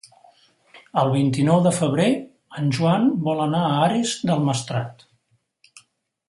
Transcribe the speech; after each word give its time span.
El 1.01 1.11
vint-i-nou 1.15 1.59
de 1.67 1.73
febrer 1.79 2.07
en 2.61 2.71
Joan 2.79 3.05
vol 3.29 3.45
anar 3.45 3.61
a 3.67 3.77
Ares 3.83 4.15
del 4.31 4.43
Maestrat. 4.49 5.07